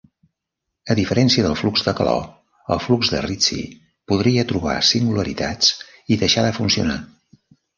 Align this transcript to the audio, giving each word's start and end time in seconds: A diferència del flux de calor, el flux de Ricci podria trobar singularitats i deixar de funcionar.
A 0.93 0.95
diferència 0.99 1.43
del 1.47 1.57
flux 1.61 1.83
de 1.87 1.93
calor, 1.99 2.23
el 2.77 2.81
flux 2.87 3.11
de 3.17 3.21
Ricci 3.27 3.59
podria 4.13 4.47
trobar 4.53 4.79
singularitats 4.93 5.71
i 6.17 6.23
deixar 6.27 6.47
de 6.49 6.57
funcionar. 6.61 6.99